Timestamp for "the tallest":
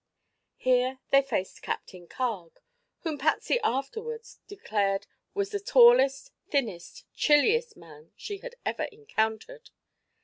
5.51-6.31